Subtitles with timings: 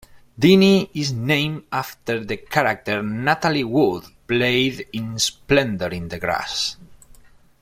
[0.39, 6.75] Deenie is named after the character Natalie Wood played in "Splendor in the Grass".